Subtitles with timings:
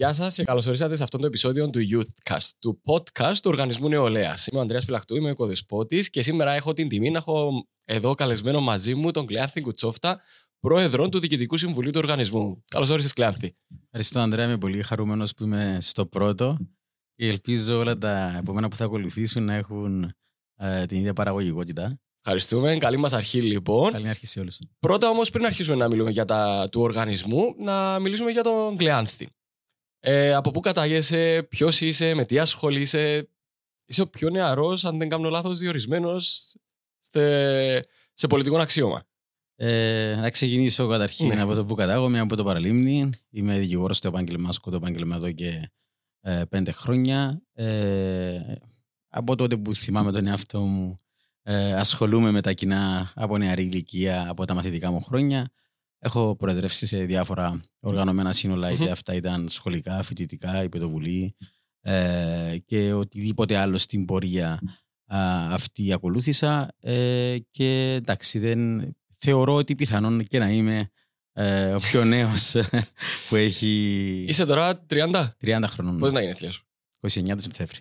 [0.00, 3.88] Γεια σας και καλώς ορίσατε σε αυτό το επεισόδιο του Youthcast, του podcast του Οργανισμού
[3.88, 4.46] Νεολαίας.
[4.46, 8.14] Είμαι ο Ανδρέας Φυλακτού, είμαι ο οικοδεσπότης και σήμερα έχω την τιμή να έχω εδώ
[8.14, 10.20] καλεσμένο μαζί μου τον Κλεάνθη Κουτσόφτα,
[10.60, 12.64] πρόεδρο του Διοικητικού Συμβουλίου του Οργανισμού.
[12.68, 13.56] Καλώς όρισες, Κλεάνθη.
[13.84, 14.44] Ευχαριστώ, Ανδρέα.
[14.44, 16.56] Είμαι πολύ χαρούμενος που είμαι στο πρώτο
[17.14, 20.12] και ελπίζω όλα τα επόμενα που θα ακολουθήσουν να έχουν
[20.56, 22.00] ε, την ίδια παραγωγικότητα.
[22.18, 22.76] Ευχαριστούμε.
[22.76, 23.92] Καλή μας αρχή, λοιπόν.
[23.92, 24.58] Καλή αρχή σε όλους.
[24.78, 29.28] Πρώτα όμως, πριν αρχίσουμε να μιλούμε για τα του οργανισμού, να μιλήσουμε για τον Κλεάνθη.
[30.00, 33.28] Ε, από πού κατάγεσαι, ποιος είσαι, με τι ασχολείσαι;
[33.90, 36.54] Είσαι ο πιο νεαρός, αν δεν κάνω λάθος, διορισμένος
[38.14, 39.04] σε πολιτικό αξίωμα.
[39.56, 41.40] Ε, να ξεκινήσω καταρχήν ναι.
[41.40, 43.10] από το που κατάγομαι, από το Παραλίμνη.
[43.30, 45.70] Είμαι δικηγόρος στο επάγγελμά σου, το επάγγελμα εδώ και
[46.20, 47.42] ε, πέντε χρόνια.
[47.52, 48.40] Ε,
[49.08, 50.96] από τότε που θυμάμαι τον εαυτό μου,
[51.42, 55.50] ε, ασχολούμαι με τα κοινά από νεαρή ηλικία, από τα μαθητικά μου χρόνια.
[56.02, 61.36] Έχω προεδρεύσει σε διάφορα οργανωμένα σύνολα, είτε αυτά ήταν σχολικά, φοιτητικά, υπεδοβουλή
[61.80, 64.60] ε, και οτιδήποτε άλλο στην πορεία
[65.50, 66.68] αυτή ακολούθησα.
[66.80, 70.90] Ε, και εντάξει, δεν, θεωρώ ότι πιθανόν και να είμαι
[71.32, 72.56] ε, ο πιο νέος
[73.28, 74.24] που έχει.
[74.28, 75.28] Είσαι τώρα 30?
[75.44, 75.98] 30 χρονών.
[75.98, 76.64] Πότε να είναι η σου;
[77.00, 77.78] 29 του Σεπτέμβρη.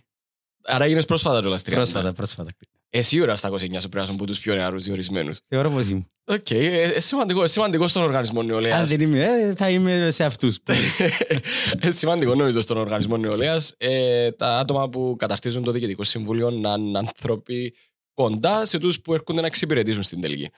[0.64, 1.72] Άρα είναι πρόσφατα κιόλα 30.
[1.72, 2.52] Πρόσφατα, πρόσφατα.
[2.90, 5.40] Εσύ ώρα στα 29 σου πρέπει να από τους πιο νεαρούς διορισμένους.
[5.46, 6.06] Θεωρώ πως είμαι.
[6.24, 6.56] OK, okay.
[6.96, 8.80] ε, σημαντικό, σημαντικό στον οργανισμό νεολαίας.
[8.80, 10.58] Αν δεν είμαι, ε, θα είμαι σε αυτούς.
[11.80, 13.74] ε, σημαντικό νομίζω στον οργανισμό νεολαίας.
[13.78, 17.74] Ε, τα άτομα που καταρτίζουν το Διοικητικό Συμβούλιο να είναι άνθρωποι
[18.14, 20.50] κοντά σε τους που έρχονται να εξυπηρετήσουν στην τελική.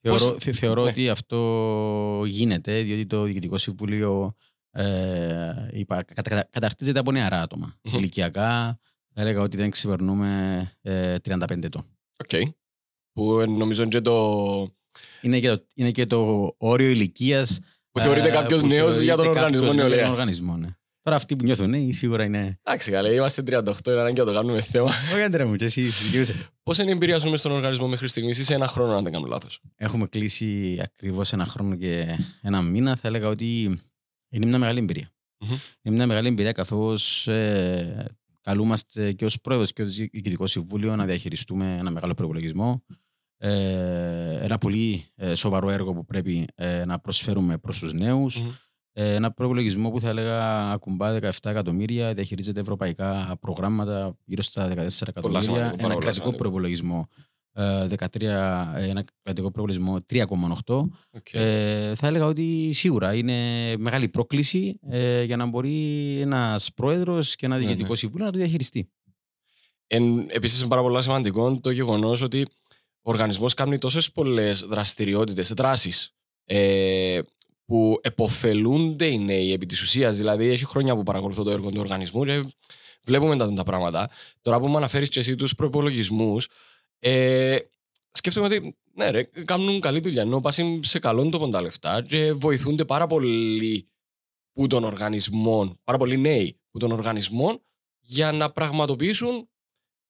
[0.00, 0.56] Θεωρώ, Πώς...
[0.56, 0.90] θεωρώ ναι.
[0.90, 4.34] ότι αυτό γίνεται, διότι το Διοικητικό Συμβούλιο
[4.70, 7.78] ε, είπα, κατα, καταρτίζεται από νεαρά άτομα.
[7.80, 8.87] Ηλικιακά, θα
[9.20, 11.84] έλεγα ότι δεν ξεπερνούμε ε, 35 ετών.
[12.16, 12.28] OK.
[12.28, 12.42] Okay.
[13.12, 14.76] Που νομίζω είναι και το...
[15.20, 17.60] Είναι και το, είναι και το όριο ηλικίας.
[17.90, 20.10] Που θεωρείται ε, κάποιος νέος για τον οργανισμό νεολαίας.
[20.10, 20.68] οργανισμό, ναι.
[21.02, 22.60] Τώρα αυτοί που νιώθουν νέοι σίγουρα είναι.
[22.62, 24.90] Εντάξει, καλά, είμαστε 38, είναι ανάγκη να το κάνουμε θέμα.
[25.12, 25.90] Όχι, άντρε μου, και εσύ
[26.62, 29.26] Πώς είναι η εμπειρία σου στον οργανισμό μέχρι στιγμής, είσαι ένα χρόνο, αν δεν κάνω
[29.26, 29.60] λάθος.
[29.76, 32.96] Έχουμε κλείσει ακριβώς ένα χρόνο και ένα μήνα.
[32.96, 33.62] Θα έλεγα ότι
[34.28, 35.12] είναι μια μεγάλη εμπειρία.
[35.44, 35.78] Mm-hmm.
[35.82, 38.17] Είναι μια μεγάλη εμπειρία καθώς ε,
[38.48, 42.84] καλούμαστε και ως πρόεδρος και ως διοικητικό συμβούλιο να διαχειριστούμε ένα μεγάλο προπολογισμό.
[43.38, 48.42] Ε, ένα πολύ ε, σοβαρό έργο που πρέπει ε, να προσφέρουμε προς τους νέους.
[48.42, 48.52] Mm-hmm.
[48.92, 54.88] Ε, ένα προπολογισμό που θα έλεγα ακουμπά 17 εκατομμύρια, διαχειρίζεται ευρωπαϊκά προγράμματα γύρω στα 14
[55.06, 55.74] εκατομμύρια.
[55.78, 57.08] Ένα κρατικό προπολογισμό
[57.58, 57.96] 13,
[58.74, 60.24] ένα κρατικό προπολογισμό 3,8.
[60.76, 60.86] Okay.
[61.32, 67.46] Ε, θα έλεγα ότι σίγουρα είναι μεγάλη πρόκληση ε, για να μπορεί ένας πρόεδρος και
[67.46, 68.90] ένα ναι, διοικητικό ναι, συμβούλιο να το διαχειριστεί.
[70.28, 72.46] Επίσης, είναι πάρα πολύ σημαντικό το γεγονός ότι
[73.02, 76.12] ο οργανισμός κάνει τόσες πολλές δραστηριότητες, δράσεις.
[76.44, 77.20] Ε,
[77.68, 80.16] που εποφελούνται οι νέοι επί της ουσίας.
[80.16, 82.44] Δηλαδή, έχει χρόνια που παρακολουθώ το έργο του οργανισμού και
[83.04, 84.10] βλέπουμε τα, τα πράγματα.
[84.40, 86.48] Τώρα που μου αναφέρεις και εσύ τους προπολογισμούς,
[86.98, 87.56] ε,
[88.12, 90.22] σκέφτομαι ότι ναι, ρε, κάνουν καλή δουλειά.
[90.22, 93.88] Ενώ πάσουν σε καλό το τα λεφτά και βοηθούνται πάρα πολύ
[94.52, 97.62] που των οργανισμών, πάρα πολλοί νέοι που των οργανισμών
[98.00, 99.48] για να πραγματοποιήσουν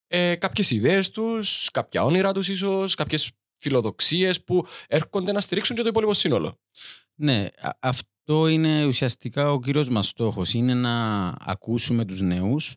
[0.06, 5.82] ε, κάποιες ιδέες τους, κάποια όνειρα τους ίσως, κάποιες φιλοδοξίες που έρχονται να στηρίξουν και
[5.82, 6.59] το υπόλοιπο σύνολο.
[7.15, 7.48] Ναι,
[7.81, 10.54] αυτό είναι ουσιαστικά ο κύριος μας στόχος.
[10.54, 12.77] Είναι να ακούσουμε τους νέους.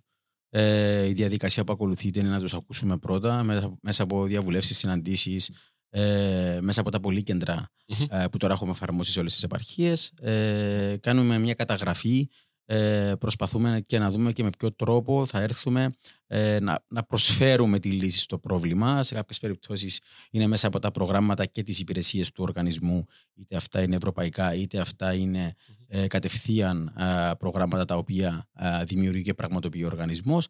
[0.53, 3.43] Ε, η διαδικασία που ακολουθείται είναι να τους ακούσουμε πρώτα
[3.81, 5.51] μέσα από διαβουλεύσεις, συναντήσεις,
[5.89, 7.71] ε, μέσα από τα πολυκεντρα
[8.09, 10.11] ε, που τώρα έχουμε εφαρμόσει σε όλες τις επαρχίες.
[10.21, 12.29] Ε, κάνουμε μια καταγραφή
[12.73, 15.95] ε, προσπαθούμε και να δούμε και με ποιο τρόπο θα έρθουμε
[16.27, 19.03] ε, να, να προσφέρουμε τη λύση στο πρόβλημα.
[19.03, 20.01] Σε κάποιες περιπτώσεις
[20.31, 24.79] είναι μέσα από τα προγράμματα και τις υπηρεσίες του οργανισμού, είτε αυτά είναι ευρωπαϊκά, είτε
[24.79, 25.55] αυτά είναι
[25.93, 26.93] ε, κατευθείαν
[27.39, 28.47] προγράμματα τα οποία
[28.83, 30.47] δημιουργεί και πραγματοποιεί ο οργανισμός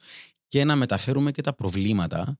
[0.47, 2.40] και να μεταφέρουμε και τα προβλήματα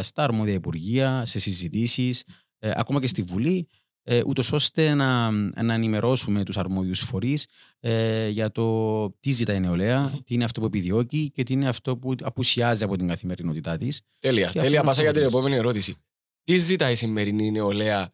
[0.00, 2.24] στα αρμόδια υπουργεία, σε συζητήσεις,
[2.58, 3.68] ακόμα και στη Βουλή,
[4.02, 5.30] ε, ούτως ώστε να,
[5.62, 7.46] να ενημερώσουμε τους αρμόδιους φορείς
[7.80, 11.68] ε, για το τι ζητάει η νεολαία, τι είναι αυτό που επιδιώκει και τι είναι
[11.68, 14.02] αυτό που απουσιάζει από την καθημερινότητά της.
[14.18, 14.50] Τέλεια.
[14.52, 14.82] Τέλεια.
[14.82, 15.94] Πάσα για την επόμενη ερώτηση.
[16.42, 18.12] Τι ζητάει η σημερινή νεολαία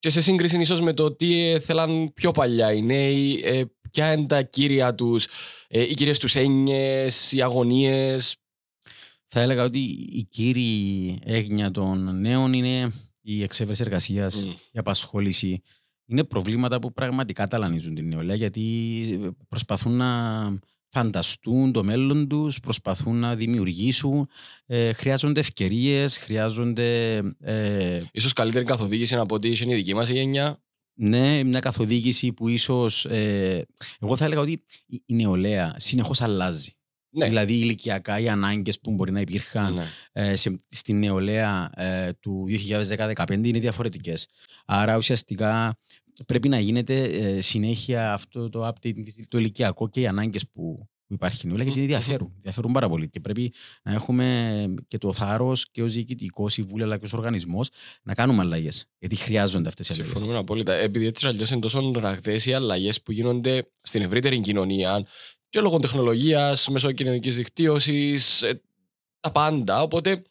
[0.00, 4.26] και σε σύγκριση ίσως με το τι θέλαν πιο παλιά οι νέοι, ε, ποια είναι
[4.26, 5.26] τα κύρια τους,
[5.68, 8.36] ε, οι κύριες τους έννοιες, οι αγωνίες.
[9.26, 9.78] Θα έλεγα ότι
[10.12, 14.54] η κύριη έγνοια των νέων είναι η εξέβρεση εργασίας, mm.
[14.72, 15.62] η απασχόληση,
[16.06, 20.42] είναι προβλήματα που πραγματικά ταλανίζουν την νεολαία γιατί προσπαθούν να
[20.90, 24.28] φανταστούν το μέλλον τους, προσπαθούν να δημιουργήσουν,
[24.66, 27.16] ε, χρειάζονται ευκαιρίες, χρειάζονται...
[27.40, 28.00] Ε...
[28.12, 30.62] Ίσως καλύτερη καθοδήγηση από ό,τι είχε η δική μας γενιά.
[30.94, 33.04] Ναι, μια καθοδήγηση που ίσως.
[33.04, 33.66] Ε,
[34.00, 34.64] εγώ θα έλεγα ότι
[35.06, 36.74] η νεολαία συνεχώς αλλάζει.
[37.12, 37.26] Ναι.
[37.26, 39.86] Δηλαδή ηλικιακά οι ανάγκες που μπορεί να υπήρχαν Ναι.
[40.12, 44.28] ε, σε, στην νεολαία ε, του 2010-2015 είναι διαφορετικές.
[44.66, 45.78] Άρα ουσιαστικά
[46.26, 48.94] πρέπει να γίνεται ε, συνέχεια αυτό το update
[49.28, 52.32] το ηλικιακό και οι ανάγκες που, που υπάρχει νεολαία γιατί Μμμ, διαφέρουν.
[52.42, 53.52] Διαφέρουν πάρα πολύ και πρέπει
[53.82, 57.68] να έχουμε και το θάρρος και ως διοικητικός συμβούλιο αλλά και ως οργανισμός
[58.02, 58.86] να κάνουμε αλλαγές.
[58.98, 60.12] Γιατί χρειάζονται αυτές οι αλλαγές.
[60.12, 60.72] Συμφωνούμε απόλυτα.
[60.72, 65.06] Επειδή έτσι αλλιώς είναι τόσο ραγδαίες οι αλλαγές που γίνονται στην ευρύτερη κοινωνία
[65.48, 68.44] και λόγω τεχνολογίας, μέσω κοινωνικής δικτύωσης,
[69.20, 69.82] τα πάντα.
[69.82, 70.22] Οπότε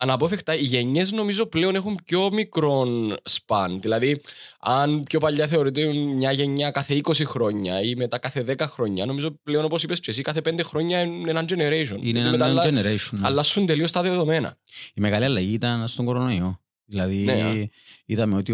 [0.00, 2.86] αναπόφευκτα οι γενιές νομίζω πλέον έχουν πιο μικρό
[3.24, 3.80] σπαν.
[3.80, 4.20] Δηλαδή,
[4.60, 9.30] αν πιο παλιά θεωρείται μια γενιά κάθε 20 χρόνια ή μετά κάθε 10 χρόνια, νομίζω
[9.42, 11.98] πλέον όπως είπες και εσύ, κάθε 5 χρόνια είναι ένα generation.
[12.00, 13.10] Είναι Γιατί μετά ένα αλλα- generation.
[13.10, 13.20] ναι.
[13.26, 14.56] αλλάσουν τελείως τα δεδομένα.
[14.94, 16.60] Η μεγάλη αλλαγή ήταν στον κορονοϊό.
[16.90, 17.64] Δηλαδή, Ναι,
[18.04, 18.52] είδαμε ότι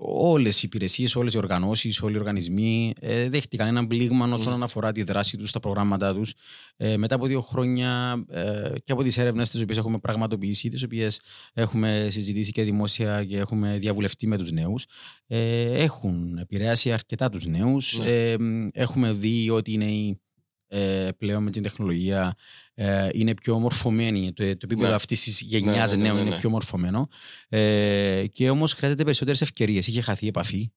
[0.00, 4.62] όλες οι υπηρεσίες, όλες οι οργανώσεις, όλοι οι οργανισμοί ε, δέχτηκαν ένα πλήγμα όσον Μμμ.
[4.62, 6.34] αφορά τη δράση τους, τα προγράμματά τους.
[6.76, 10.82] Ε, μετά από δύο χρόνια ε, και από τις έρευνες τις οποίες έχουμε πραγματοποιήσει, τις
[10.82, 11.20] οποίες
[11.52, 14.86] έχουμε συζητήσει και δημόσια και έχουμε διαβουλευτεί με τους νέους,
[15.26, 17.98] ε, έχουν επηρεάσει αρκετά τους νέους.
[17.98, 18.30] Ναι.
[18.30, 20.20] Ε, μ, έχουμε δει ότι είναι οι
[20.66, 22.34] ε, πλέον με την τεχνολογία
[22.74, 24.32] ε, είναι πιο μορφωμένη.
[24.32, 24.94] Το, το επίπεδο Ναι.
[24.94, 26.36] αυτής της γενιάς Ναι, ναι, ναι, νέων ναι, είναι ναι.
[26.38, 27.08] πιο μορφωμένο.
[27.48, 29.86] Ε, και όμως χρειάζεται περισσότερες ευκαιρίες.
[29.86, 30.72] Είχε χαθεί η επαφή.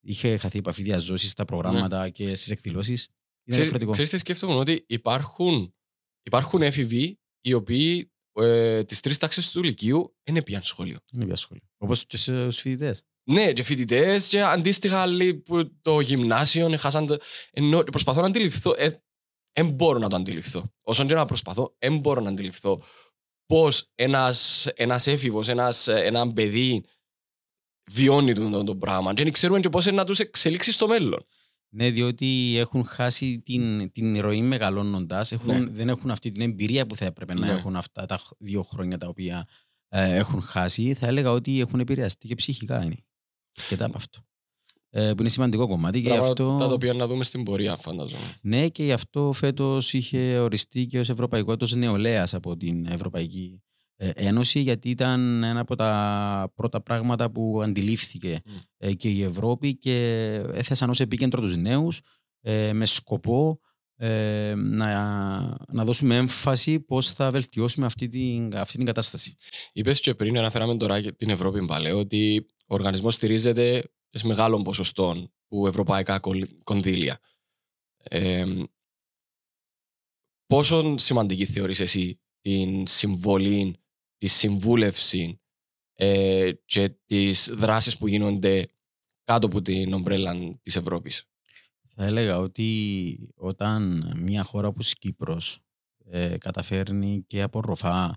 [0.00, 3.02] Είχε χαθεί η επαφή διαζώσεις στα προγράμματα και στις εκδηλώσεις.
[3.02, 3.10] Είναι
[3.44, 3.92] Ξέρεις, διαφορετικό.
[3.92, 5.74] ξέρεις τι σκέφτομαι, ότι υπάρχουν,
[6.22, 10.98] υπάρχουν έφηβοι οι οποίοι ε, τις τρεις τάξεις του Λυκείου δεν πήγαν σχολείο.
[11.16, 11.62] Είναι πια σχόλιο.
[11.78, 13.02] Όπως και στου φοιτητές.
[13.30, 17.06] Ναι, και φοιτητές, και αντίστοιχα άλλοι που το γυμνάσιο χάσαν.
[17.06, 17.16] Το...
[17.50, 18.74] Ενώ προσπαθώ να αντιληφθώ.
[18.78, 19.02] Ε,
[19.58, 20.72] δεν μπορώ να το αντιληφθώ.
[20.82, 22.82] Όσον και να προσπαθώ, δεν μπορώ να αντιληφθώ
[23.46, 26.84] πώς ένας ένας έφηβος, ένας, ε, ένα παιδί
[27.90, 29.14] βιώνει το, το, το πράγμα.
[29.14, 31.26] Και δεν ξέρουμε και πώς να τους εξελίξει στο μέλλον.
[31.74, 35.30] Ναι, διότι έχουν χάσει την, την ροή μεγαλώνοντας.
[35.30, 35.64] Ναι.
[35.64, 37.52] Δεν έχουν αυτή την εμπειρία που θα έπρεπε να Ναι.
[37.52, 39.48] έχουν αυτά τα δύο χρόνια τα οποία
[39.88, 40.94] ε, έχουν χάσει.
[40.94, 43.04] Θα έλεγα ότι έχουν επηρεαστεί και ψυχικά είναι.
[43.68, 44.27] Και τα από αυτό.
[44.90, 46.02] Ε, που είναι σημαντικό κομμάτι.
[46.02, 46.66] Και γι' Πράγματα αυτό...
[46.66, 48.38] τα οποία να δούμε στην πορεία, φαντάζομαι.
[48.40, 53.62] Ναι, και γι' αυτό φέτος είχε οριστεί και ως Ευρωπαϊκό έτος νεολαίας από την Ευρωπαϊκή
[53.96, 58.52] ε, Ένωση, γιατί ήταν ένα από τα πρώτα πράγματα που αντιλήφθηκε Μμ.
[58.76, 62.00] ε, και η Ευρώπη και έθεσαν ως επίκεντρο τους νέους
[62.72, 63.60] με σκοπό
[63.96, 64.88] ε, να,
[65.72, 69.36] να δώσουμε έμφαση πώς θα βελτιώσουμε αυτή την, αυτή την κατάσταση.
[69.72, 74.62] Είπες και πριν, αναφέραμε τώρα και την Ευρώπη πάλι, ότι ο οργανισμός στηρίζεται σε μεγάλων
[74.62, 77.18] ποσοστών που ευρωπαϊκά κολ- κονδύλια.
[77.98, 78.62] Ε,
[80.46, 83.76] πόσο σημαντική θεωρείς εσύ την συμβολή,
[84.16, 85.40] τη συμβούλευση
[85.94, 88.68] ε, και τις δράσεις που γίνονται
[89.24, 91.24] κάτω από την ομπρέλα της Ευρώπης;
[91.94, 95.60] Θα έλεγα ότι όταν μια χώρα όπως η Κύπρος
[96.04, 98.14] ε, καταφέρνει και απορροφά ε,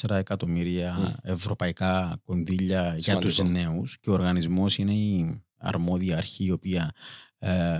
[0.00, 3.70] 14 εκατομμύρια ευρωπαϊκά κονδύλια για τους Σημαντικό.
[3.70, 6.90] νέους και ο οργανισμός είναι η αρμόδια αρχή η οποία
[7.38, 7.78] ε,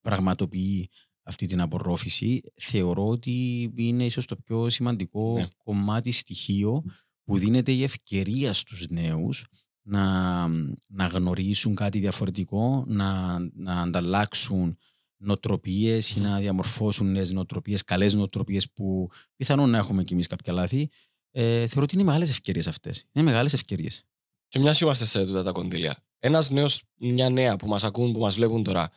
[0.00, 0.90] πραγματοποιεί
[1.22, 5.46] αυτή την απορρόφηση θεωρώ ότι είναι ίσως το πιο σημαντικό Ναι.
[5.64, 6.82] κομμάτι στοιχείο
[7.24, 9.44] που δίνεται η ευκαιρία στους νέους
[9.82, 10.46] να,
[10.86, 14.76] να γνωρίσουν κάτι διαφορετικό, να, να ανταλλάξουν
[15.20, 20.52] νοοτροπίες ή να διαμορφώσουν νέες νοοτροπίες, καλές νοοτροπίες που πιθανόν να έχουμε κι εμείς κάποια
[20.52, 20.88] λάθη.
[21.30, 23.06] Ε, θεωρώ ότι είναι μεγάλες ευκαιρίες αυτές.
[23.12, 24.04] Είναι μεγάλες ευκαιρίες.
[24.48, 25.96] Και μια είμαστε σε τούτα τα κονδύλια.
[26.18, 28.90] Ένας νέος, μια νέα που μας ακούν, που μας βλέπουν τώρα,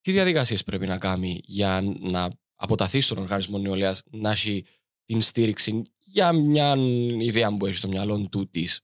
[0.00, 4.64] τι διαδικασίες πρέπει να κάνει για να αποταθεί στον οργανισμό νεολαίας να έχει
[5.04, 6.74] την στήριξη για μια
[7.20, 8.80] ιδέα που έχει στο μυαλό του της;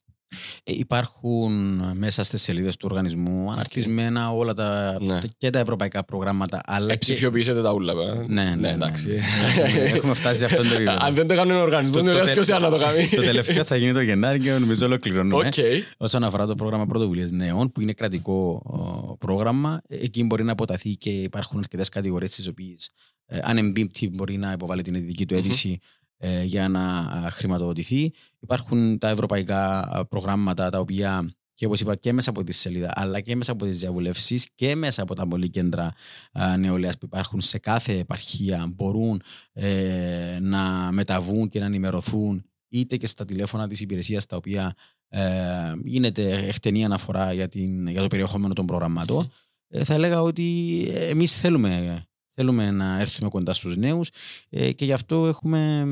[0.64, 1.52] Ε, υπάρχουν
[1.97, 5.20] μέσα στις σελίδες του οργανισμού αναρτημένα όλα τα, Ναι.
[5.38, 6.61] και τα ευρωπαϊκά προγράμματα.
[6.66, 6.92] Αλλά και...
[6.92, 7.92] Εψηφιοποιήσετε τα ούλα.
[7.92, 8.14] ε.
[8.26, 9.06] Ναι, ναι, ναι, εντάξει.
[9.08, 9.14] ναι.
[9.62, 10.99] Έχουμε- Έχουμε φτάσει σε αυτόν τον επίπεδο.
[11.00, 13.08] Αν δεν το κάνουν ο οργανισμό Το- το νεολαίας, τε- ποιος άλλο να το κάνει.
[13.08, 15.47] Το τελευταίο θα γίνει το Γενάρη και νομίζω ολοκληρώνουμε.
[15.47, 15.54] Οκ.
[15.97, 20.52] Όσον αφορά το πρόγραμμα πρωτοβουλίας νέων, που είναι κρατικό ο, πρόγραμμα, ε, εκεί μπορεί να
[20.52, 22.90] αποταθεί και υπάρχουν αρκετές κατηγορίες τις οποίες
[23.26, 25.40] ε, αν εμπίπτει μπορεί να υποβάλει την δική του Μμμ.
[25.44, 25.87] αίτηση ε,
[26.44, 28.12] για να α, χρηματοδοτηθεί.
[28.38, 32.92] Υπάρχουν τα ευρωπαϊκά α, προγράμματα τα οποία και όπως είπα και μέσα από τη σελίδα
[32.94, 35.94] αλλά και μέσα από τις διαβουλεύσεις και μέσα από τα πολυκέντρα
[36.32, 39.22] α, νεολαίας που υπάρχουν σε κάθε επαρχία μπορούν
[39.52, 44.75] ε, να μεταβούν και να ενημερωθούν είτε και στα τηλέφωνα της υπηρεσίας τα οποία
[45.08, 45.22] ε,
[45.84, 49.30] γίνεται εκτενή αναφορά για, την, για το περιεχόμενο των προγραμμάτων.
[49.68, 52.02] Ε, θα έλεγα ότι εμείς θέλουμε
[52.40, 54.09] Θέλουμε να έρθουμε κοντά στους νέους
[54.49, 55.87] ε, και γι' αυτό έχουμε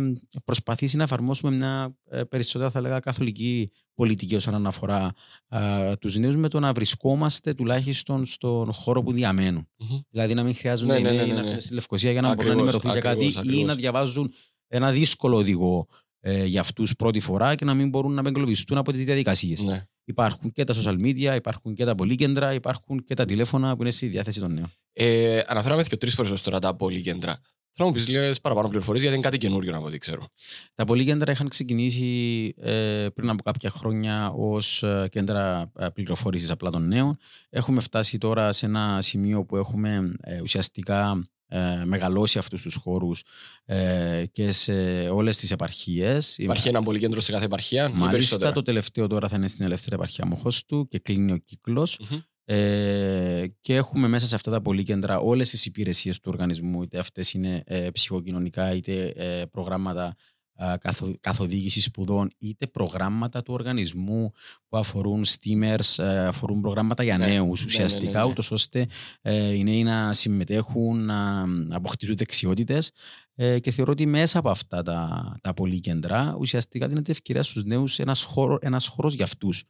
[0.45, 5.13] προσπαθήσει να εφαρμόσουμε μια ε, περισσότερα θα λέγα καθολική πολιτική όσον αφορά
[5.49, 9.69] ε, τους νέους με το να βρισκόμαστε τουλάχιστον στον χώρο που διαμένουν.
[9.77, 9.99] Μμμ.
[10.11, 11.47] Δηλαδή να μην χρειάζονται Ναι, οι ναι, νέοι ναι, ναι, να ναι.
[11.47, 13.67] έρθουν στη Λευκοσία για να μπορούν να Ακριβώς, ενημερωθούν για κάτι ακριβώς, ή ακριβώς.
[13.67, 14.33] να διαβάζουν
[14.69, 15.87] ένα δύσκολο οδηγό
[16.21, 19.87] ε, για αυτούς πρώτη φορά και να μην μπορούν να εγκλωβιστούν από τις διαδικασίες.
[20.07, 20.13] Ναι.
[20.13, 23.91] Υπάρχουν και τα social media, υπάρχουν και τα πολύκεντρα, υπάρχουν και τα τηλέφωνα που είναι
[23.91, 24.73] στη διάθεση των νέων.
[24.93, 27.39] Ε, αναφέραμε και τρεις φορές ως τώρα τα πολυκέντρα.
[27.79, 30.29] Θέλω να μου πεις λίγες παραπάνω πληροφορίες γιατί είναι κάτι καινούριο από ό,τι ξέρω.
[30.75, 36.71] Τα πολύκέντρα είχαν ξεκινήσει ε, πριν από κάποια χρόνια ως ε, κέντρα ε, πληροφόρησης απλά
[36.71, 37.19] των νέων.
[37.51, 43.23] Έχουμε φτάσει τώρα σε ένα σημείο που έχουμε ε, ουσιαστικά ε, μεγαλώσει αυτούς τους χώρους
[43.65, 44.73] ε, και σε
[45.09, 46.39] όλες τις επαρχίες.
[46.39, 49.65] Υπάρχει ένα πολυκέντρο σε κάθε επαρχία ή Μάλιστα, περισσότερα; το τελευταίο τώρα θα είναι στην
[49.65, 51.99] ελεύθερη επαρχία Μοχώστου και κλείνει ο κύκλος.
[52.11, 52.21] Μμμ.
[52.49, 57.33] Ε, και έχουμε μέσα σε αυτά τα πολύκεντρα όλες τις υπηρεσίες του οργανισμού, είτε αυτές
[57.33, 60.17] είναι ε, ψυχοκοινωνικά, είτε ε, προγράμματα
[60.57, 64.33] α, καθο, καθοδήγησης σπουδών, είτε προγράμματα του οργανισμού
[64.69, 68.31] που αφορούν steamers, ε, αφορούν προγράμματα για Ναι, νέους ναι, ουσιαστικά, ναι, ναι, ναι.
[68.31, 68.87] ούτως ώστε
[69.23, 71.47] ε, οι νέοι να συμμετέχουν, να
[71.77, 72.93] αποκτήσουν δεξιότητες
[73.35, 77.99] ε, και θεωρώ ότι μέσα από αυτά τα, τα πολύκεντρα ουσιαστικά δίνεται ευκαιρία στους νέους
[77.99, 79.65] ένας, χώρο, ένας χώρος για αυτούς.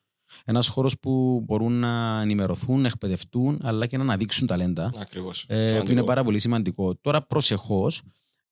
[0.45, 4.93] Ένας χώρος που μπορούν να ενημερωθούν, να εκπαιδευτούν, αλλά και να αναδείξουν ταλέντα.
[4.97, 5.45] Ακριβώς.
[5.49, 6.95] Ε, που είναι πάρα πολύ σημαντικό.
[6.95, 8.03] Τώρα, προσεχώς,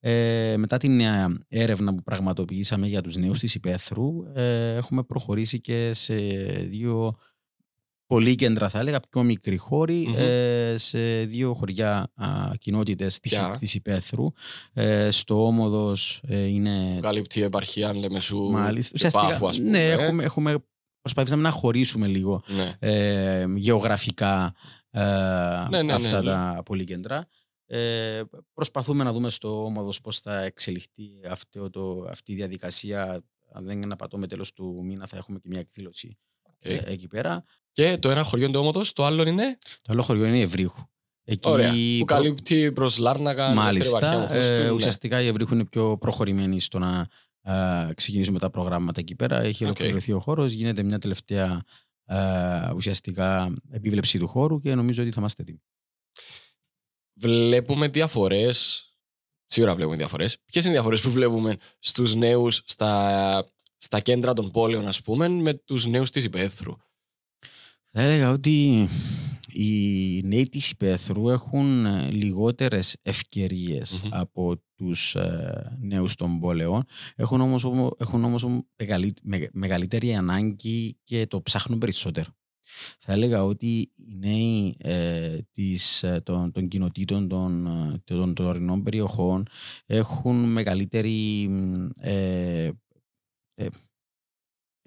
[0.07, 5.61] ε, μετά την νέα έρευνα που πραγματοποιήσαμε για τους νέους της Υπέθρου, ε, έχουμε προχωρήσει
[5.61, 6.15] και σε
[6.67, 7.17] δύο
[8.05, 10.15] πολύ κέντρα, θα έλεγα, πιο μικροί χώροι, Μμμ.
[10.17, 14.31] ε, σε δύο χωριά α, κοινότητες της, Ποια; της Υπέθρου.
[14.73, 18.37] Ε, στο Όμοδος ε, είναι Καλύπτει η επαρχία, αν λέμε σου.
[18.37, 18.97] Μάλιστα.
[18.97, 19.69] και Πάφου, ας πούμε.
[19.69, 20.55] ναι, έχουμε, έχουμε,
[21.01, 22.73] προσπαθήσαμε να χωρίσουμε λίγο Ναι.
[22.79, 24.53] ε, γεωγραφικά
[24.91, 25.01] ε,
[25.69, 26.29] ναι, ναι, αυτά ναι.
[26.29, 27.27] τα πολυκέντρα.
[27.67, 28.21] Ε,
[28.53, 33.23] προσπαθούμε να δούμε στο Όμοδος πώς θα εξελιχθεί αυτό το, αυτή η διαδικασία.
[33.53, 36.17] Αν δεν απατώ με τέλος του μήνα θα έχουμε και μια εκδήλωση
[36.59, 36.81] ε, Οκ.
[36.89, 37.43] εκεί πέρα.
[37.71, 40.41] Και το ένα χωριό είναι το Όμοδος, το άλλο είναι; Το άλλο χωριό είναι η
[40.41, 40.83] Ευρύχου.
[41.23, 41.71] Εκεί Ωραία.
[41.71, 44.19] Που προ- καλύπτει προς Λάρνακα, ελεύθερη επαρχία, Μάλιστα.
[44.19, 44.69] Αμμοχώστου, Ε, ναι.
[44.69, 47.07] ουσιαστικά η Ευρύχου είναι πιο προχωρημένη στο να
[47.41, 49.39] ε, ξεκινήσουμε τα προγράμματα εκεί πέρα.
[49.39, 49.69] Έχει Οκ.
[49.69, 50.51] ολοκληρωθεί ο χώρος.
[50.51, 51.63] Γίνεται μια τελευταία
[52.05, 55.61] ε, ουσιαστικά επίβλεψη του χώρου και νομίζω ότι θα είμαστε έτοιμοι.
[57.15, 58.89] Βλέπουμε διαφορές.
[59.45, 60.37] Σίγουρα βλέπουμε διαφορές.
[60.45, 65.27] Ποιες είναι οι διαφορές που βλέπουμε στους νέους στα, στα κέντρα των πόλεων, ας πούμε,
[65.27, 66.73] με τους νέους της Υπέθρου;
[67.91, 68.87] Θα έλεγα ότι
[69.51, 74.09] οι νέοι της Υπέθρου έχουν ε, λιγότερες ευκαιρίες Μμμ.
[74.13, 76.85] από τους ε, νέους των πόλεων.
[77.15, 82.35] Έχουν όμως, ομο- έχουν όμως ομο- μεγαλύ- μεγα- μεγαλύτερη ανάγκη και το ψάχνουν περισσότερο.
[82.99, 88.83] Θα έλεγα ότι οι νέοι ε, της, ε, των, των κοινοτήτων των, ε, των τωρινών
[88.83, 89.47] περιοχών
[89.85, 92.71] έχουν μεγαλύτερη μ, ε,
[93.55, 93.67] ε,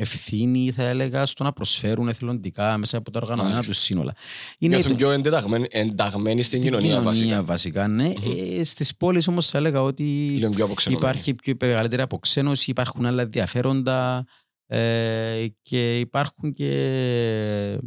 [0.00, 3.72] ευθύνη, θα έλεγα, στο να προσφέρουν εθελοντικά μέσα από τα οργανωμένα Μάλιστα.
[3.74, 4.14] τους σύνολα.
[4.58, 7.42] Είναι Νιώθουν το- πιο ενταγμένοι, ενταγμένοι στην, κοινωνία, βασικά.
[7.44, 8.08] βασικά, ναι.
[8.08, 8.58] Μμμ.
[8.58, 11.06] Ε, στις πόλεις όμως θα έλεγα ότι Λίγο πιο αποξενωμένοι.
[11.10, 14.26] υπάρχει πιο μεγαλύτερη αποξένωση, υπάρχουν άλλα ενδιαφέροντα
[14.70, 17.78] ε, και υπάρχουν και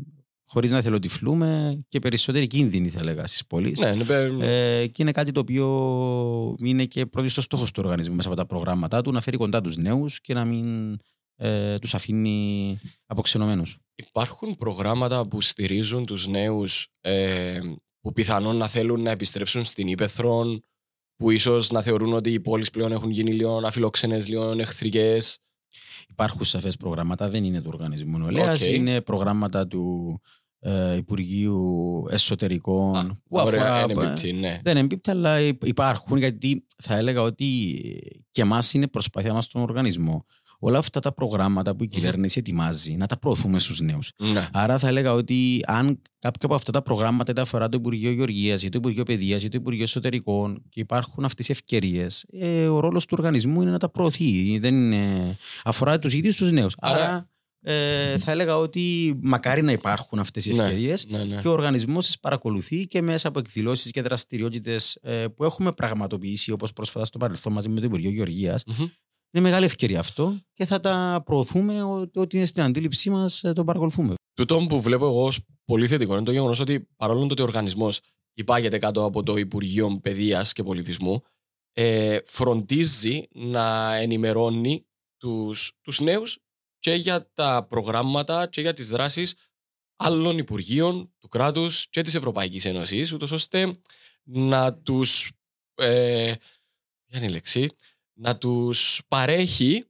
[0.46, 3.80] χωρίς να εθελοτυφλούμε και περισσότεροι κίνδυνοι θα έλεγα στις πόλεις.
[3.80, 7.82] Ναι, ναι, παι- Ε, και είναι κάτι το οποίο είναι και πρώτη στο στόχος του
[7.86, 10.98] οργανισμού μέσα από τα προγράμματά του να φέρει κοντά τους νέους και να μην
[11.36, 13.78] ε, τους αφήνει αποξενωμένους.
[13.96, 17.60] Υπάρχουν προγράμματα που στηρίζουν τους νέους ε,
[18.02, 20.60] που πιθανόν να θέλουν να επιστρέψουν στην ύπαιθρο,
[21.16, 25.40] που ίσως να θεωρούν ότι οι πόλεις πλέον έχουν γίνει λίγο αφιλόξενες, λίγο εχθρικές;
[26.10, 28.68] Υπάρχουν σαφώς προγράμματα, δεν είναι του οργανισμού νεολαίας, Οκ.
[28.70, 30.22] είναι προγράμματα του
[30.60, 32.96] ε, Υπουργείου Εσωτερικών.
[32.96, 34.60] Α, που ωραία, αφορά- είναι εμπίπτει, ναι.
[34.64, 37.76] Δεν εμπίπτει, αλλά υ- υπάρχουν γιατί θα έλεγα ότι
[38.32, 40.26] και εμάς είναι προσπάθεια μας στον οργανισμό.
[40.64, 42.00] Όλα αυτά τα προγράμματα που η Μμμ.
[42.00, 44.12] κυβέρνηση ετοιμάζει να τα προωθούμε στους νέους.
[44.18, 44.48] ναι.
[44.54, 48.64] Άρα θα έλεγα ότι αν κάποια από αυτά τα προγράμματα είτε αφορά το Υπουργείο Γεωργίας
[48.64, 52.80] ή το Υπουργείο Παιδείας ή το Υπουργείο Εσωτερικών και υπάρχουν αυτές οι ευκαιρίες, ε, ο
[52.80, 54.58] ρόλος του οργανισμού είναι να τα προωθεί.
[54.60, 55.38] Δεν είναι...
[55.64, 56.76] Αφορά τους ίδιους τους νέους.
[56.80, 57.30] Άρα- Άρα
[57.64, 61.42] ε, θα έλεγα ότι μακάρι να υπάρχουν αυτές οι Ναι, ευκαιρίες ναι, ναι.
[61.42, 64.98] και ο οργανισμός τις παρακολουθεί και μέσα από εκδηλώσεις και δραστηριότητες
[65.36, 68.64] που έχουμε πραγματοποιήσει, όπως πρόσφατα στο παρελθόν μαζί με το Υπουργείο Γεωργίας.
[68.66, 68.86] Μμμ.
[69.32, 73.64] Είναι μεγάλη ευκαιρία αυτό και θα τα προωθούμε ό- ό,τι είναι στην αντίληψή μας, το
[73.64, 74.14] παρακολουθούμε.
[74.34, 78.00] Τούτο που βλέπω εγώ ως πολύ θετικό είναι το γεγονός ότι παρόλο ότι ο οργανισμός
[78.34, 81.24] υπάγεται κάτω από το Υπουργείο Παιδείας και Πολιτισμού,
[81.74, 84.86] ε, φροντίζει να ενημερώνει
[85.18, 86.40] τους, τους νέους
[86.80, 89.36] και για τα προγράμματα και για τις δράσεις
[89.96, 93.80] άλλων Υπουργείων του κράτους και της Ευρωπαϊκής Ένωσης, ούτως ώστε
[94.24, 95.32] να τους
[95.76, 96.34] ε,
[97.06, 97.70] ποια είναι η λέξη,
[98.22, 99.86] να τους παρέχει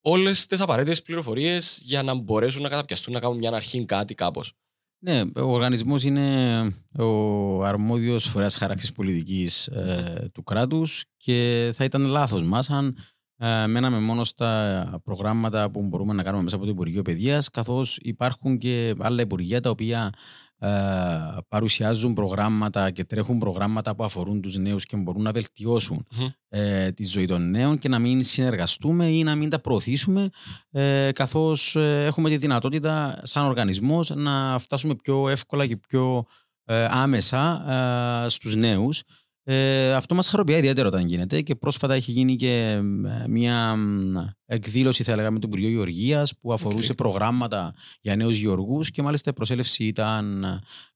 [0.00, 4.52] όλες τις απαραίτητες πληροφορίες για να μπορέσουν να καταπιαστούν, να κάνουν μια αρχή κάτι κάπως.
[4.98, 6.58] Ναι, ο οργανισμός είναι
[6.98, 12.96] ο αρμόδιος φορέας χαράξης πολιτικής ε, του κράτους και θα ήταν λάθος μας αν
[13.36, 17.98] ε, μέναμε μόνο στα προγράμματα που μπορούμε να κάνουμε μέσα από το Υπουργείο Παιδείας καθώς
[18.00, 20.12] υπάρχουν και άλλα υπουργεία τα οποία ε,
[21.48, 26.06] παρουσιάζουν προγράμματα και τρέχουν προγράμματα που αφορούν τους νέους και μπορούν να βελτιώσουν
[26.48, 30.28] ε, τη ζωή των νέων και να μην συνεργαστούμε ή να μην τα προωθήσουμε
[30.70, 36.24] ε, καθώς ε, έχουμε τη δυνατότητα σαν οργανισμός να φτάσουμε πιο εύκολα και πιο
[36.88, 37.64] άμεσα
[38.28, 39.02] στους νέους
[39.46, 42.80] ε, αυτό μας χαροποιεί ιδιαίτερα όταν γίνεται και πρόσφατα έχει γίνει και
[43.28, 43.76] μια
[44.46, 46.96] εκδήλωση θα λέγαμε του Υπουργείου Γεωργίας που αφορούσε okay.
[46.96, 50.44] προγράμματα για νέους γεωργούς και μάλιστα η προσέλευση ήταν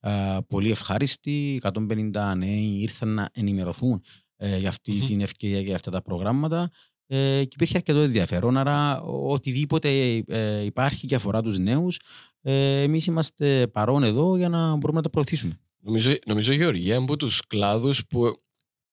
[0.00, 1.61] ε, πολύ ευχάριστη.
[1.62, 4.02] 150 νέοι ήρθαν να ενημερωθούν
[4.37, 5.07] ε, για αυτή mm-hmm.
[5.07, 6.71] την ευκαιρία και για αυτά τα προγράμματα
[7.11, 8.57] ε, και υπήρχε αρκετό ενδιαφέρον.
[8.57, 9.88] Άρα, οτιδήποτε
[10.26, 12.00] ε, υπάρχει και αφορά τους νέους,
[12.43, 15.61] ε, εμείς είμαστε παρόν εδώ για να μπορούμε να τα προωθήσουμε.
[15.80, 18.42] Νομίζω, νομίζω Γεωργία από τους κλάδους που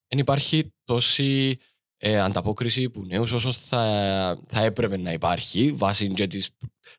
[0.08, 1.58] δεν υπάρχει τόση
[1.98, 3.84] ε, ανταπόκριση που νέους όσο θα,
[4.48, 6.50] θα έπρεπε να υπάρχει βάσει και της,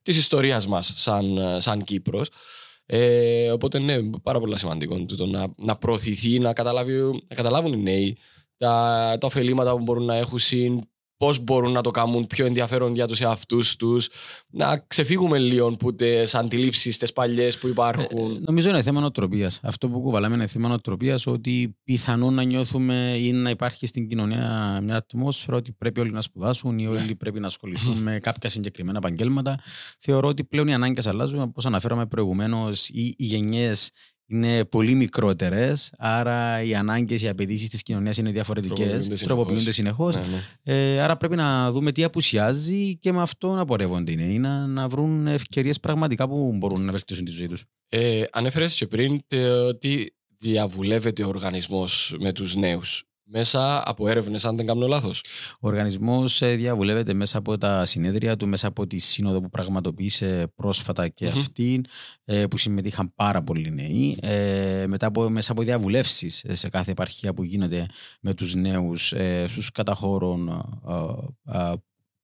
[0.02, 2.28] της ιστορίας μας σαν, σαν Κύπρος.
[2.86, 6.52] Ε, οπότε ναι, πάρα πολύ σημαντικό το να, να προωθηθεί, να,
[7.28, 8.18] να καταλάβουν οι νέοι
[8.56, 10.38] τα, τα ωφελήματα που μπορούν να έχουν
[11.16, 14.08] πώς μπορούν να το κάνουν πιο ενδιαφέρον για τους εαυτούς τους,
[14.50, 18.36] να ξεφύγουμε λίγο από τις αντιλήψει, τι παλιές που υπάρχουν.
[18.36, 19.60] Ε, νομίζω είναι θέμα νοοτροπίας.
[19.62, 24.80] Αυτό που κουβαλάμε είναι θέμα νοοτροπίας, ότι πιθανόν να νιώθουμε ή να υπάρχει στην κοινωνία
[24.82, 27.14] μια ατμόσφαιρα ότι πρέπει όλοι να σπουδάσουν ή όλοι ναι.
[27.14, 29.58] πρέπει να ασχοληθούν με κάποια συγκεκριμένα επαγγέλματα.
[29.98, 31.40] Θεωρώ ότι πλέον οι ανάγκες αλλάζουν.
[31.40, 33.90] Όπως αναφέραμε προηγουμένως, οι, οι γενιές
[34.26, 39.08] είναι πολύ μικρότερες, άρα οι ανάγκες, οι απαιτήσεις της κοινωνίας είναι διαφορετικές.
[39.08, 40.14] Τροποποιούνται συνεχώς.
[40.14, 40.42] Ναι, ναι.
[40.62, 44.66] ε, άρα πρέπει να δούμε τι απουσιάζει και με αυτό να πορεύονται οι νέοι, να,
[44.66, 47.64] να βρουν ευκαιρίες πραγματικά που μπορούν να βελτιώσουν τη ζωή τους.
[47.88, 49.20] Ε, Ανέφερες και πριν
[49.68, 55.24] ότι διαβουλεύεται ο οργανισμός με τους νέους μέσα από έρευνες, αν δεν κάνω λάθος.
[55.60, 60.52] Ο οργανισμός ε, διαβουλεύεται μέσα από τα συνέδρια του, μέσα από τη σύνοδο που πραγματοποίησε
[60.54, 61.38] πρόσφατα και mm-hmm.
[61.38, 61.84] αυτή,
[62.24, 64.18] ε, που συμμετείχαν πάρα πολλοί νέοι.
[64.20, 67.86] Ε, μετά από, μέσα από διαβουλεύσεις σε κάθε επαρχία που γίνεται
[68.20, 69.14] με τους νέους
[69.46, 70.64] στους καταχώρων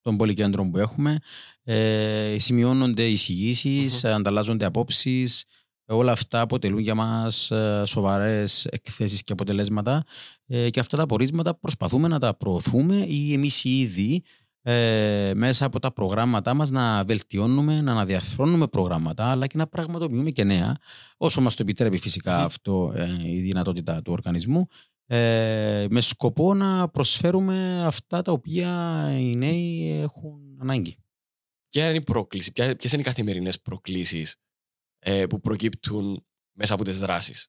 [0.02, 1.18] των πολυκέντρων που έχουμε.
[1.62, 4.08] Ε, σημειώνονται εισηγήσεις, mm-hmm.
[4.08, 5.44] ανταλλάζονται απόψεις.
[5.92, 10.04] Όλα αυτά αποτελούν για μας ε, σοβαρές εκθέσεις και αποτελέσματα.
[10.46, 14.22] Ε, και αυτά τα απορίσματα προσπαθούμε να τα προωθούμε ή εμείς ήδη
[14.62, 20.30] ε, μέσα από τα προγράμματά μας να βελτιώνουμε, να αναδιαθρώνουμε προγράμματα αλλά και να πραγματοποιούμε
[20.30, 20.76] και νέα
[21.16, 22.92] όσο μας το επιτρέπει φυσικά αυτό
[23.24, 24.66] η δυνατότητα του οργανισμού.
[25.88, 30.96] Με σκοπό να προσφέρουμε αυτά τα οποία οι νέοι έχουν ανάγκη.
[31.68, 34.36] Ποια είναι η πρόκληση, ποιες είναι οι καθημερινές προκλήσεις
[35.04, 37.48] ε, που προκύπτουν μέσα από τις δράσεις.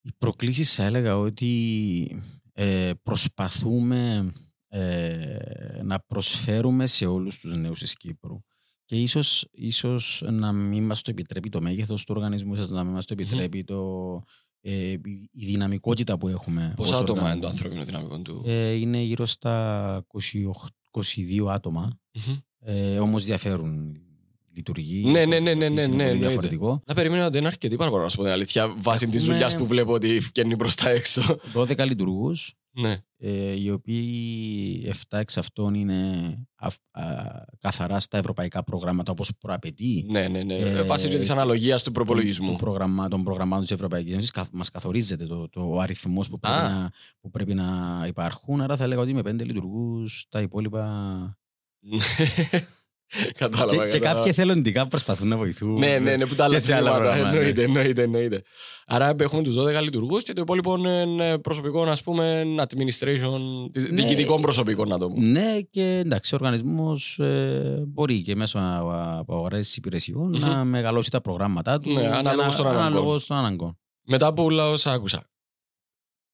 [0.00, 4.32] Οι προκλήσεις θα έλεγα ότι ε, προσπαθούμε
[4.68, 8.40] ε, να προσφέρουμε σε όλους τους νέους της Κύπρου
[8.84, 12.92] και ίσως, ίσως να μην μας το επιτρέπει το μέγεθος του οργανισμού, ίσως να μην
[12.92, 14.22] μας το επιτρέπει το,
[14.60, 14.90] ε,
[15.32, 16.72] η δυναμικότητα που έχουμε.
[16.76, 20.20] Πόσα άτομα είναι το ανθρώπινο δυναμικό του; Ε, είναι γύρω στα 28,
[20.90, 22.38] 22 άτομα, mm-hmm.
[22.58, 24.00] ε, όμως διαφέρουν
[24.56, 25.04] λειτουργεί.
[25.04, 26.82] Ναι, ναι, ναι, ναι, ναι, ναι, διαφορετικό.
[26.86, 29.24] Να περιμένω να δεν είναι αρκετοί πάρα πολύ, να σου πω την αλήθεια, βάσει της
[29.24, 31.22] δουλειάς που βλέπω ότι βγαίνει προ τα έξω.
[31.54, 32.54] 12 λειτουργούς.
[32.78, 32.98] Ναι.
[33.18, 35.94] Ε, οι οποίοι 7 εξ αυτών είναι
[36.54, 37.02] α, α,
[37.60, 40.06] καθαρά στα ευρωπαϊκά προγράμματα όπως προαπαιτεί.
[40.10, 40.54] Ναι, ναι, ναι.
[40.54, 42.46] Ε, βάσει της αναλογίας του προπολογισμού.
[42.46, 46.62] Των, προγραμμά, των προγραμμάτων της Ευρωπαϊκής Ένωσης μας καθορίζεται το, το, ο αριθμός που, πρέπει
[46.62, 46.90] να,
[47.20, 48.60] που πρέπει να υπάρχουν.
[48.60, 51.38] Άρα θα έλεγα ότι με 5 λειτουργούς τα υπόλοιπα.
[53.38, 53.82] Κατάλαβα.
[53.82, 55.78] Και, και κάποιοι εθελοντικά προσπαθούν να βοηθούν.
[55.78, 57.14] Ναι, ναι, ναι, που τα άλλα πράγματα.
[57.14, 58.42] Εννοείται, εννοείται, εννοείται.
[58.86, 63.40] Άρα έχουμε τους 12 λειτουργούς και το υπόλοιπο είναι προσωπικό, ας πούμε, administration,
[63.72, 65.26] ναι, διοικητικών προσωπικών, να το πούμε.
[65.26, 68.58] Ναι, και εντάξει, ο οργανισμός ε, μπορεί και μέσω
[69.18, 70.40] από αγορές υπηρεσιών mm-hmm.
[70.40, 71.92] να μεγαλώσει τα προγράμματά του.
[71.92, 73.78] Ναι, ανάλογα των αναγκών.
[74.02, 75.30] Μετά από όλα όσα άκουσα,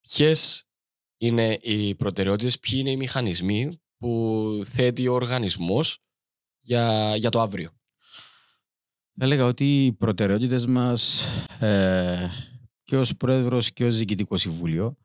[0.01, 0.67] ποιες
[1.17, 6.02] είναι οι προτεραιότητες, ποιοι είναι οι μηχανισμοί που θέτει ο οργανισμός
[6.63, 7.69] για, για το αύριο.
[9.17, 11.25] Θα έλεγα ότι οι προτεραιότητες μας
[11.59, 12.27] ε,
[12.83, 14.97] και ως πρόεδρος και ως διοικητικό συμβούλιο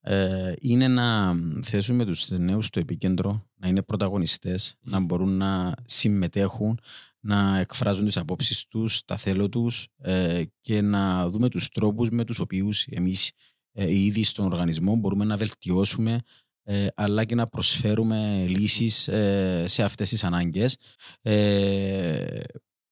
[0.00, 6.80] ε, είναι να θέσουμε τους νέους στο επίκεντρο, να είναι πρωταγωνιστές, να μπορούν να συμμετέχουν,
[7.20, 12.24] να εκφράζουν τις απόψεις τους, τα θέλω τους ε, και να δούμε τους τρόπους με
[12.24, 13.32] τους οποίους εμείς
[13.72, 16.20] ε, ήδη στον οργανισμό, μπορούμε να βελτιώσουμε
[16.68, 20.76] ε, αλλά και να προσφέρουμε λύσεις ε, σε αυτές τις ανάγκες.
[21.22, 22.40] Ε,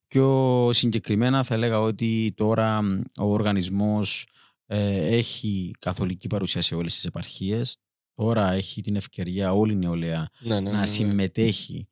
[0.07, 2.79] πιο συγκεκριμένα θα έλεγα ότι τώρα
[3.19, 4.27] ο οργανισμός
[4.67, 7.77] έχει καθολική παρουσία σε όλες τις επαρχίες.
[8.15, 10.87] Τώρα έχει την ευκαιρία όλη η νεολαία ναι, ναι, ναι, να ναι.
[10.87, 11.89] συμμετέχει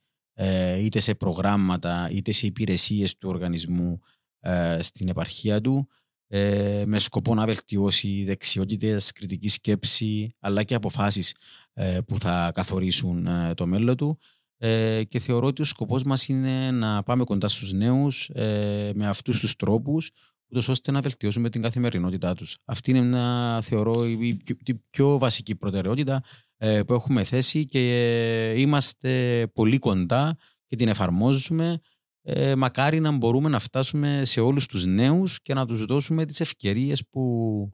[0.78, 4.00] είτε σε προγράμματα είτε σε υπηρεσίες του οργανισμού
[4.78, 5.88] στην επαρχία του
[6.84, 11.34] με σκοπό να βελτιώσει δεξιότητες, κριτική σκέψη αλλά και αποφάσεις
[11.74, 14.18] ε, που θα καθορίσουν ε, το μέλλον του
[14.58, 18.30] ε, και θεωρώ ότι ο σκοπός μας είναι να πάμε κοντά στους νέους
[18.94, 20.10] με αυτούς τους τρόπους
[20.50, 22.56] ούτως ώστε να βελτιώσουμε την καθημερινότητά τους.
[22.64, 24.42] Αυτή είναι μια, θεωρώ η
[24.90, 26.22] πιο βασική προτεραιότητα
[26.86, 31.80] που έχουμε θέσει και είμαστε πολύ κοντά και την εφαρμόζουμε
[32.56, 37.02] μακάρι να μπορούμε να φτάσουμε σε όλους τους νέους και να τους δώσουμε τις ευκαιρίες
[37.10, 37.72] που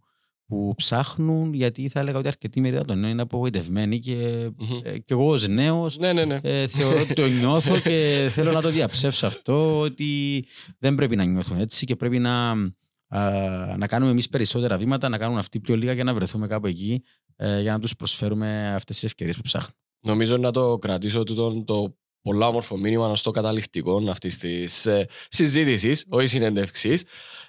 [0.49, 4.81] που ψάχνουν, γιατί θα έλεγα ότι αρκετοί μερίδα των νέων είναι απογοητευμένοι και, mm-hmm.
[4.85, 6.39] ε, και εγώ ως νέος ναι, ναι, ναι.
[6.43, 10.45] Ε, θεωρώ ότι το νιώθω και θέλω να το διαψεύσω αυτό ότι
[10.79, 15.19] δεν πρέπει να νιώθουν έτσι και πρέπει να, α, να κάνουμε εμείς περισσότερα βήματα, να
[15.19, 17.03] κάνουν αυτοί πιο λίγα για να βρεθούμε κάπου εκεί
[17.37, 19.75] ε, για να τους προσφέρουμε αυτές τις ευκαιρίες που ψάχνουν.
[20.01, 26.05] Νομίζω να το κρατήσω το, το πολλά όμορφο μήνυμα στο καταληκτικό αυτής της ε, συζήτησης,
[26.09, 27.01] όχι συνέντευξη.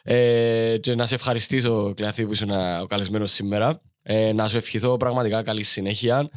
[0.04, 2.52] Ε, και να σε ευχαριστήσω, Κλεαθή, που ήσουν
[2.82, 3.82] ο καλεσμένος σήμερα.
[4.02, 6.30] Ε, να σου ευχηθώ πραγματικά καλή συνέχεια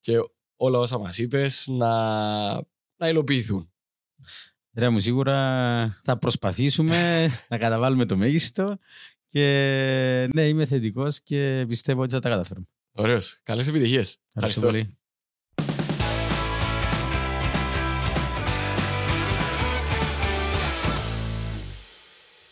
[0.00, 0.12] και
[0.56, 2.54] όλα όσα μας είπες να,
[2.96, 3.72] να υλοποιηθούν.
[4.74, 5.36] Ρε μου, σίγουρα
[6.04, 8.78] θα προσπαθήσουμε να καταβάλουμε το μέγιστο
[9.28, 12.66] και ναι, είμαι θετικός και πιστεύω ότι θα τα καταφέρουμε.
[12.92, 13.40] Ωραίος.
[13.42, 14.18] Καλές επιτυχίες.
[14.32, 14.98] Ευχαριστώ πολύ.